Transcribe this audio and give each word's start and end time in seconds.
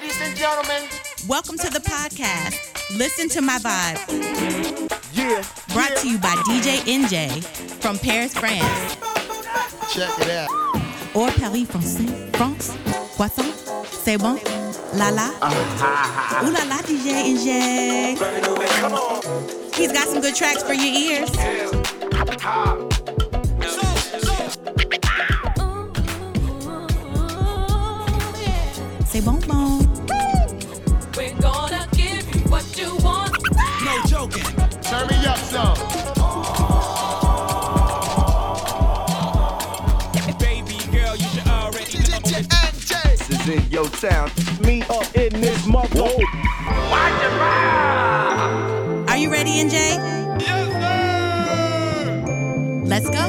Ladies 0.00 0.20
and 0.22 0.36
gentlemen, 0.36 0.88
Welcome 1.26 1.58
to 1.58 1.68
the 1.70 1.80
podcast. 1.80 2.54
Listen 2.96 3.28
to 3.30 3.40
my 3.40 3.58
vibe. 3.58 3.98
yeah. 5.12 5.42
Brought 5.74 5.90
yeah. 5.90 5.96
to 5.96 6.08
you 6.08 6.18
by 6.18 6.36
DJ 6.46 6.76
NJ 6.86 7.42
from 7.82 7.98
Paris, 7.98 8.32
France. 8.32 8.96
Check 9.92 10.08
it 10.20 10.30
out. 10.30 10.48
Or 11.16 11.28
Paris, 11.32 11.66
Français. 11.66 12.36
France. 12.36 12.76
Poisson. 13.16 13.52
C'est 13.90 14.18
bon. 14.18 14.38
La 14.94 15.10
la. 15.10 15.32
Uh-huh. 15.42 16.46
Ooh 16.46 16.52
la 16.52 16.62
la, 16.62 16.80
DJ 16.82 17.34
NJ. 17.34 18.18
Come 18.80 18.92
on. 18.92 19.20
He's 19.74 19.90
got 19.90 20.06
some 20.06 20.20
good 20.20 20.36
tracks 20.36 20.62
for 20.62 20.74
your 20.74 20.94
ears. 20.94 21.28
C'est 21.32 23.27
me. 35.58 35.64
Baby 40.38 40.78
girl, 40.92 41.16
you 41.16 41.26
should 41.28 41.48
already. 41.48 41.98
This 41.98 43.30
is 43.30 43.48
in 43.48 43.70
your 43.70 43.88
town. 43.88 44.30
Me 44.60 44.82
up 44.82 45.14
in 45.16 45.40
this 45.40 45.66
mother. 45.66 46.02
Are 49.08 49.16
you 49.16 49.30
ready, 49.30 49.62
NJ? 49.64 49.72
Yes, 50.40 50.72
sir. 50.72 52.22
Let's 52.84 53.08
go. 53.10 53.24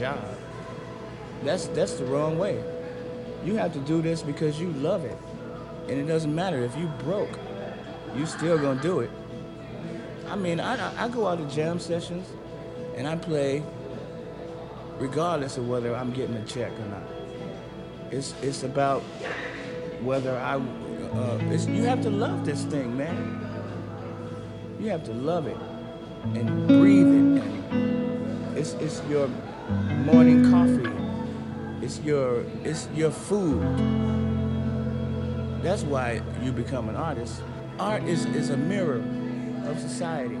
Job. 0.00 0.18
That's 1.44 1.66
that's 1.68 1.94
the 1.94 2.04
wrong 2.06 2.38
way. 2.38 2.62
You 3.44 3.54
have 3.56 3.72
to 3.74 3.78
do 3.80 4.02
this 4.02 4.22
because 4.22 4.60
you 4.60 4.72
love 4.72 5.04
it, 5.04 5.16
and 5.88 5.98
it 5.98 6.06
doesn't 6.06 6.34
matter 6.34 6.64
if 6.64 6.76
you 6.76 6.86
broke, 7.04 7.38
you 8.16 8.26
still 8.26 8.58
gonna 8.58 8.80
do 8.82 9.00
it. 9.00 9.10
I 10.28 10.36
mean, 10.36 10.58
I 10.60 11.04
I- 11.04 11.08
go 11.08 11.26
out 11.26 11.38
to 11.38 11.54
jam 11.54 11.78
sessions, 11.78 12.26
and 12.96 13.06
I 13.06 13.16
play, 13.16 13.62
regardless 14.98 15.56
of 15.58 15.68
whether 15.68 15.94
I'm 15.94 16.12
getting 16.12 16.36
a 16.36 16.44
check 16.44 16.72
or 16.72 16.88
not. 16.96 17.06
It's 18.10 18.34
it's 18.42 18.62
about 18.62 19.02
whether 20.02 20.36
I. 20.36 20.56
Uh, 20.56 21.38
you 21.68 21.82
have 21.84 22.00
to 22.02 22.10
love 22.10 22.46
this 22.46 22.62
thing, 22.64 22.96
man. 22.96 23.16
You 24.78 24.88
have 24.90 25.04
to 25.04 25.12
love 25.12 25.46
it 25.46 25.56
and 26.34 26.66
breathe 26.68 27.08
it, 27.08 27.29
it's 28.60 28.74
it's 28.74 29.02
your 29.08 29.26
morning 30.04 30.50
coffee. 30.50 30.92
It's 31.84 31.98
your 32.00 32.44
it's 32.62 32.88
your 32.94 33.10
food. 33.10 33.62
That's 35.62 35.82
why 35.82 36.20
you 36.42 36.52
become 36.52 36.90
an 36.90 36.96
artist. 36.96 37.42
Art 37.78 38.02
is, 38.04 38.26
is 38.26 38.50
a 38.50 38.56
mirror 38.58 39.02
of 39.64 39.80
society. 39.80 40.39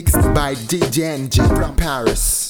Mixed 0.00 0.32
by 0.32 0.54
DJ 0.54 1.02
NG 1.12 1.46
from 1.54 1.76
Paris. 1.76 2.49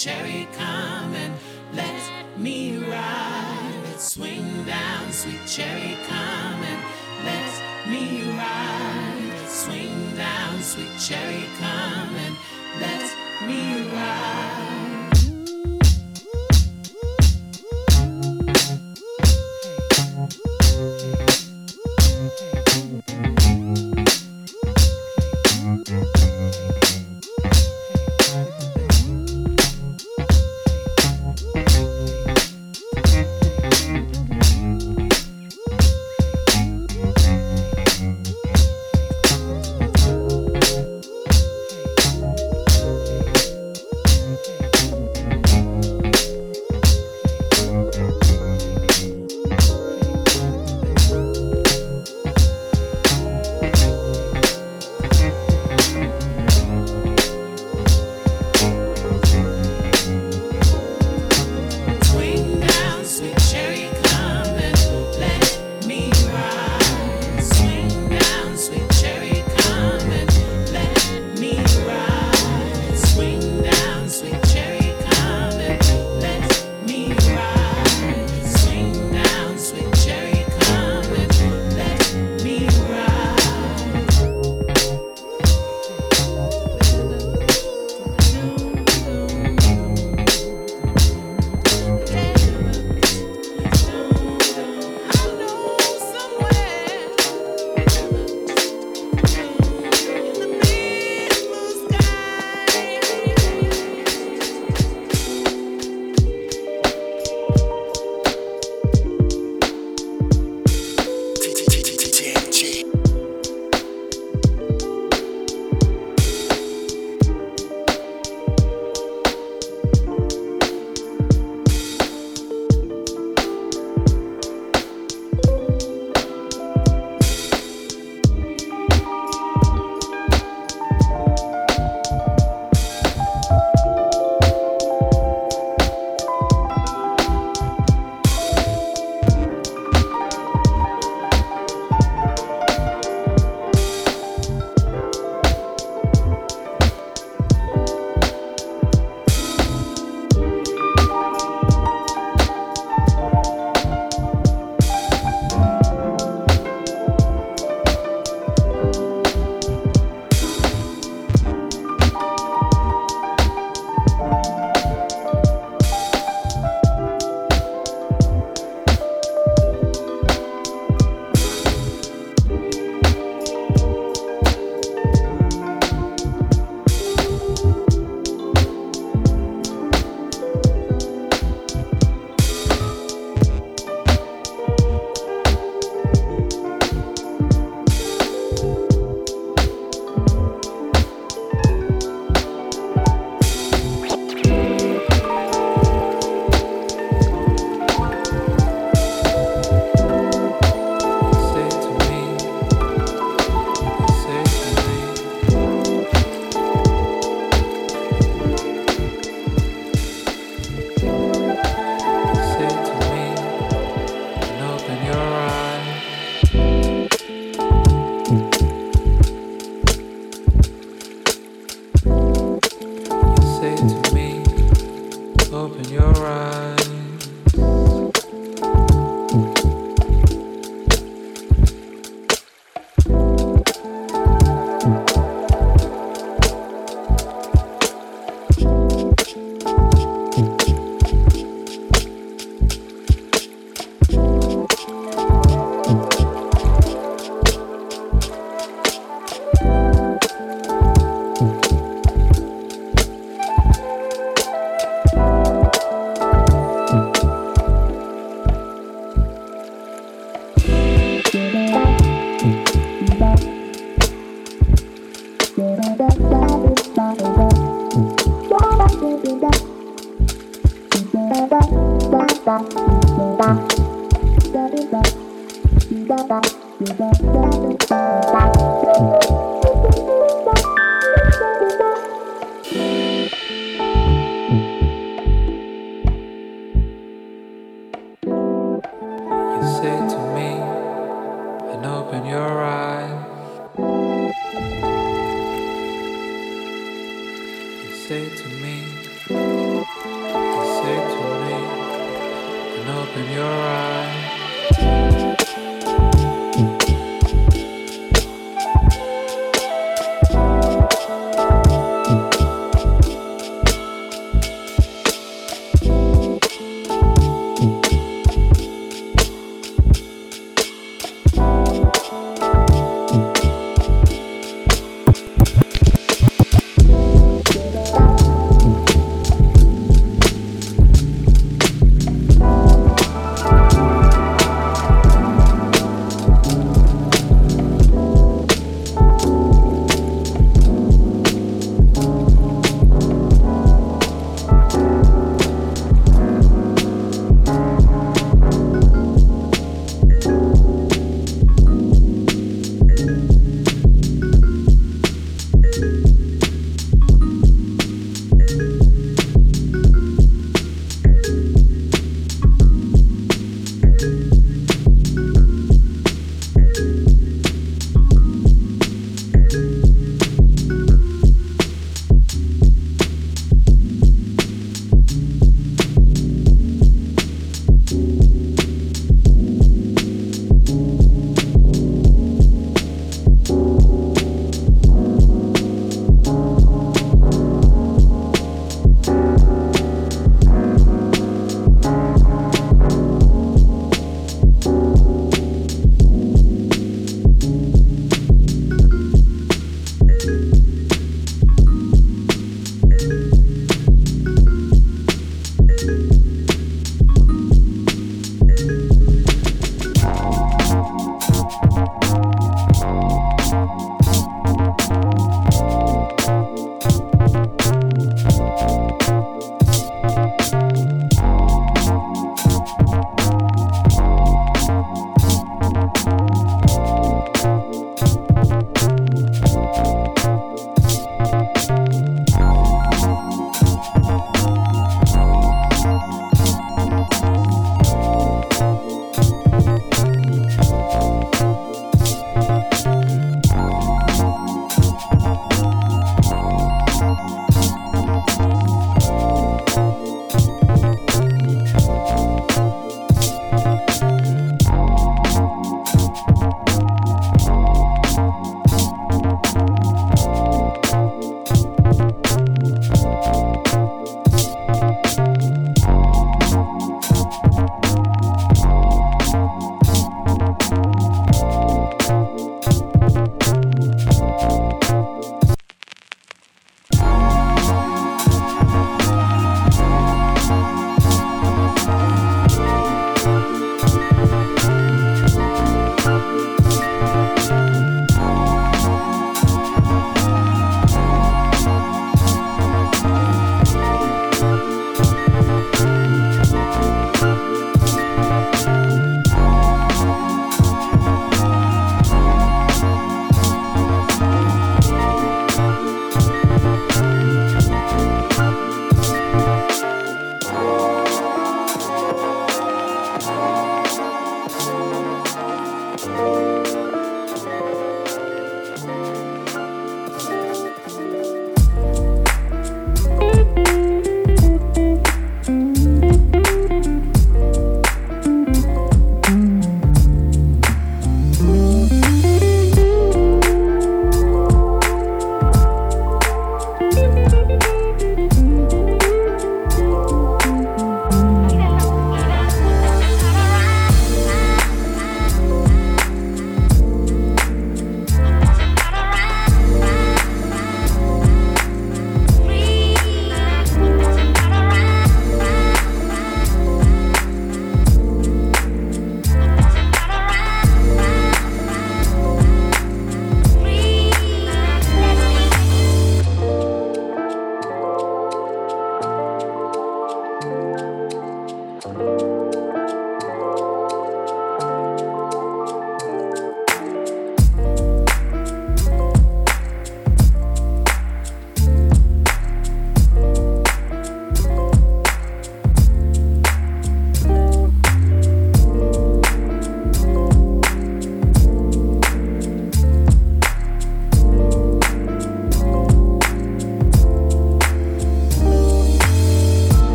cherry 0.00 0.48
come 0.56 1.14
and 1.14 1.34
let 1.74 2.38
me 2.38 2.78
ride. 2.78 3.82
Let's 3.84 4.14
swing 4.14 4.64
down, 4.64 5.12
sweet 5.12 5.46
cherry 5.46 5.94
come 6.08 6.62
and 6.62 6.82
let 7.26 7.52
me 7.86 8.22
ride. 8.30 9.46
Swing 9.46 10.16
down, 10.16 10.62
sweet 10.62 10.98
cherry 10.98 11.44
come. 11.58 12.09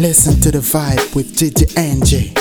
Listen 0.00 0.40
to 0.42 0.52
the 0.52 0.58
vibe 0.58 1.16
with 1.16 1.34
DJ 1.34 1.76
Angie. 1.76 2.37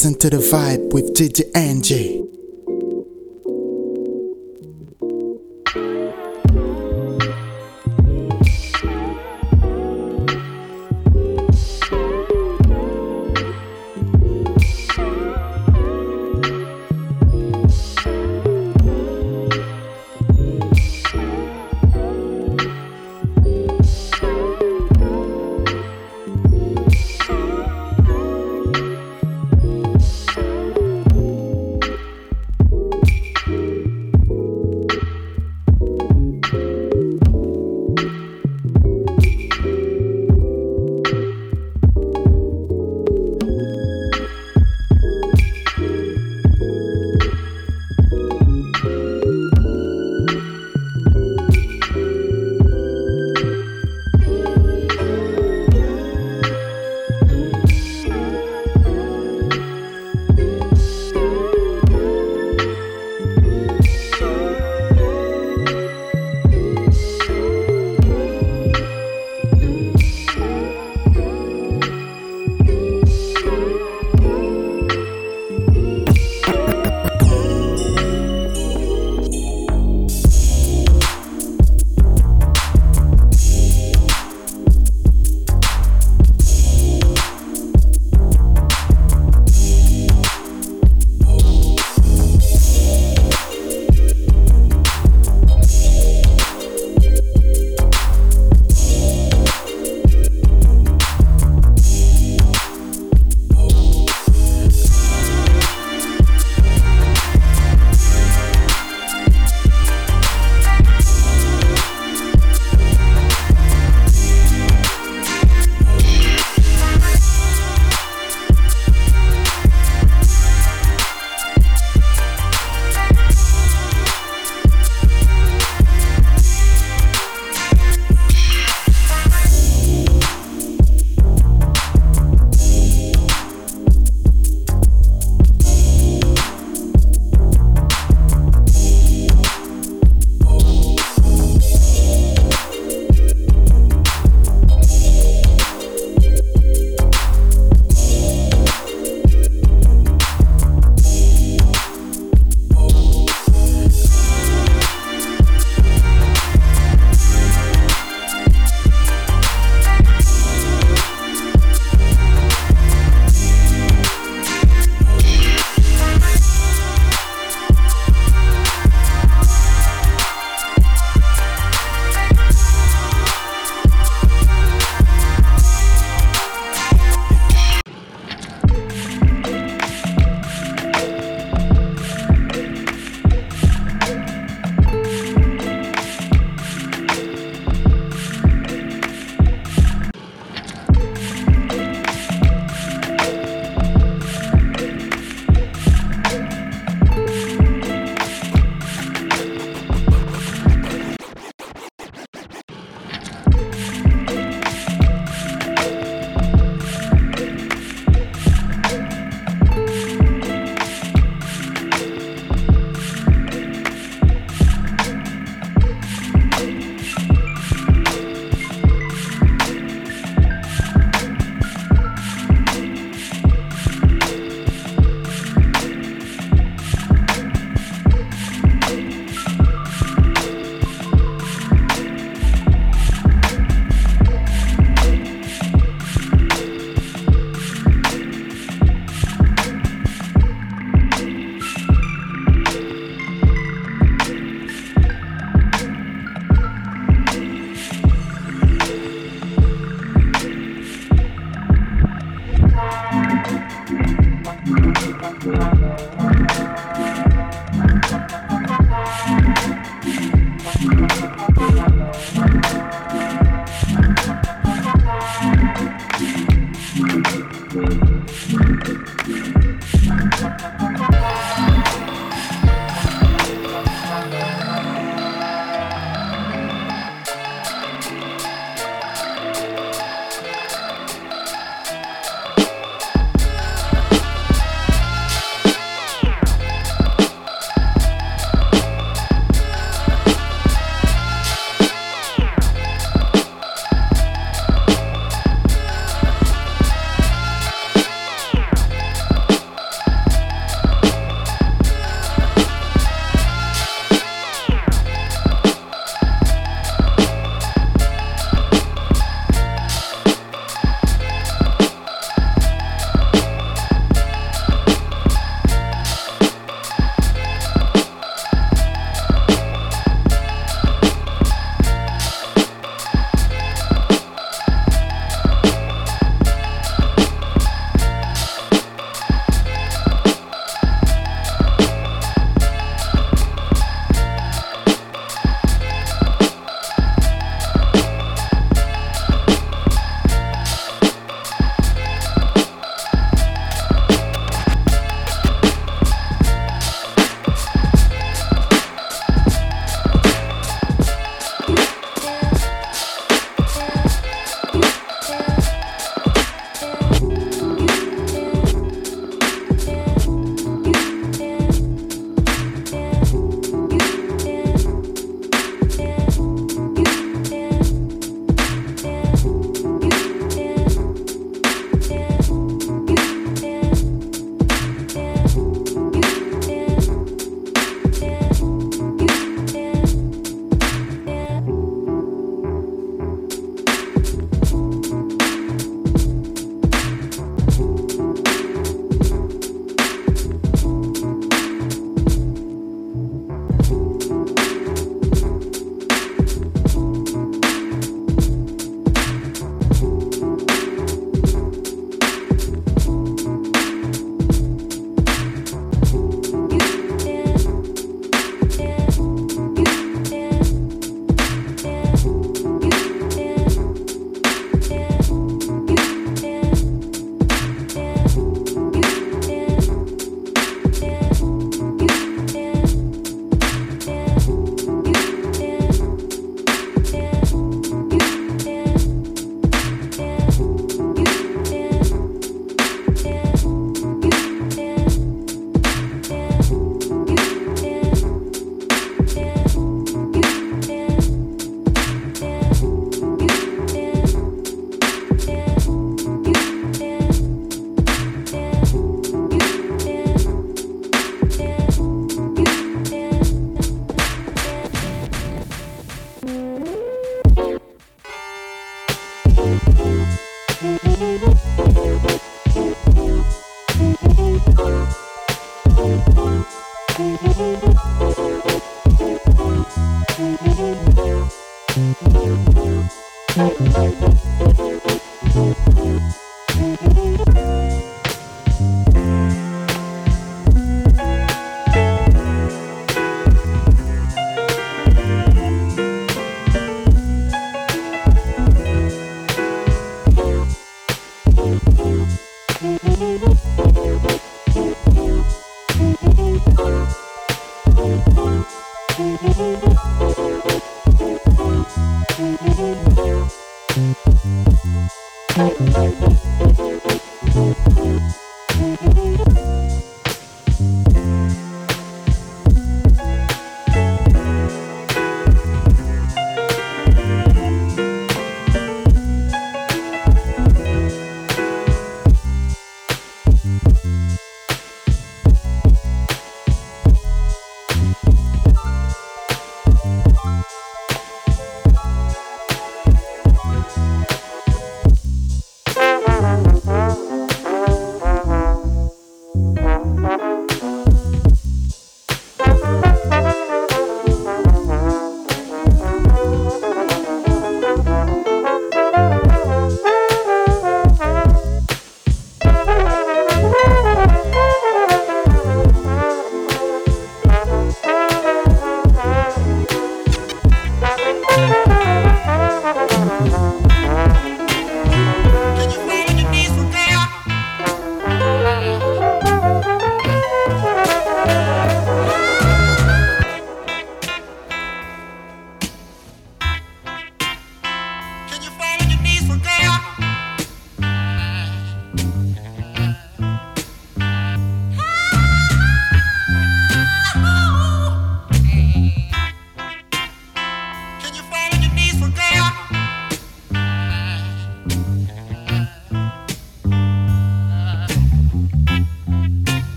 Listen 0.00 0.18
to 0.18 0.30
the 0.30 0.38
vibe 0.38 0.94
with 0.94 1.12
DJ 1.12 1.50
NG. 1.54 2.19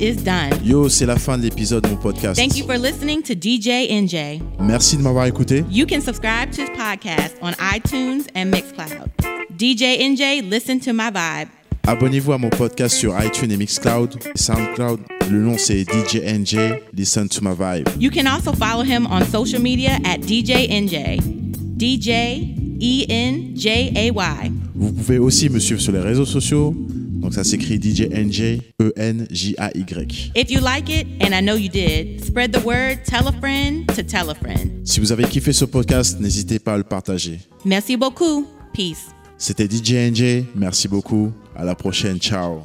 Is 0.00 0.16
done. 0.16 0.50
Yo, 0.64 0.88
c'est 0.88 1.06
la 1.06 1.16
fin 1.16 1.36
de 1.38 1.42
l'épisode 1.42 1.84
de 1.84 1.88
mon 1.88 1.96
podcast. 1.96 2.38
Thank 2.40 2.56
you 2.56 2.64
for 2.64 2.76
listening 2.76 3.22
to 3.22 3.34
DJ 3.34 3.90
NJ. 3.90 4.40
Merci 4.60 4.96
de 4.96 5.02
m'avoir 5.02 5.26
écouté. 5.26 5.64
You 5.70 5.86
can 5.86 6.00
subscribe 6.00 6.50
to 6.52 6.62
his 6.62 6.70
podcast 6.70 7.36
on 7.42 7.52
iTunes 7.74 8.26
and 8.34 8.46
Mixcloud. 8.50 9.10
DJ 9.58 9.98
NJ, 10.00 10.48
listen 10.48 10.80
to 10.80 10.92
my 10.92 11.10
vibe. 11.10 11.48
Abonnez-vous 11.86 12.32
à 12.32 12.38
mon 12.38 12.50
podcast 12.50 12.96
sur 12.96 13.14
iTunes 13.18 13.50
et 13.50 13.56
Mixcloud, 13.56 14.18
SoundCloud. 14.34 15.00
Le 15.30 15.40
nom 15.40 15.56
c'est 15.56 15.84
DJ 15.84 16.16
NJ. 16.22 16.56
Listen 16.94 17.28
to 17.28 17.40
my 17.42 17.54
vibe. 17.58 17.88
You 17.98 18.10
can 18.10 18.26
also 18.26 18.52
follow 18.52 18.84
him 18.84 19.06
on 19.10 19.24
social 19.24 19.60
media 19.60 19.98
at 20.04 20.18
DJ 20.20 20.68
NJ. 20.70 21.18
DJ 21.78 22.54
E 22.80 23.06
N 23.08 23.52
J 23.56 23.92
A 23.96 24.10
Y. 24.12 24.52
Vous 24.74 24.92
pouvez 24.92 25.18
aussi 25.18 25.48
me 25.48 25.58
suivre 25.58 25.80
sur 25.80 25.92
les 25.92 26.00
réseaux 26.00 26.24
sociaux. 26.26 26.74
Donc 27.28 27.34
ça 27.34 27.44
s'écrit 27.44 27.78
DJ 27.78 28.08
NJ 28.10 28.62
E 28.80 28.90
N 28.96 29.26
J 29.30 29.54
A 29.58 29.70
Y. 29.76 30.32
If 30.34 30.50
you 30.50 30.60
like 30.62 30.88
it, 30.88 31.06
and 31.20 31.34
I 31.34 31.42
know 31.42 31.56
you 31.56 31.68
did, 31.68 32.24
spread 32.24 32.52
the 32.52 32.64
word, 32.64 33.04
tell 33.04 33.28
a 33.28 33.32
friend 33.32 33.86
to 33.88 34.02
tell 34.02 34.30
a 34.30 34.34
friend. 34.34 34.70
Si 34.82 34.98
vous 34.98 35.12
avez 35.12 35.24
kiffé 35.24 35.52
ce 35.52 35.66
podcast, 35.66 36.18
n'hésitez 36.20 36.58
pas 36.58 36.72
à 36.72 36.78
le 36.78 36.84
partager. 36.84 37.40
Merci 37.66 37.98
beaucoup. 37.98 38.46
Peace. 38.72 39.08
C'était 39.36 39.66
DJ 39.66 40.10
NJ. 40.10 40.44
Merci 40.56 40.88
beaucoup. 40.88 41.30
À 41.54 41.66
la 41.66 41.74
prochaine. 41.74 42.18
Ciao. 42.18 42.62